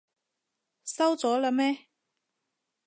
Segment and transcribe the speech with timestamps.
[0.83, 1.85] 收咗喇咩？